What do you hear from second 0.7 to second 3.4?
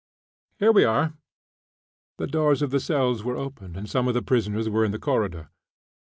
we are." The doors of the cells were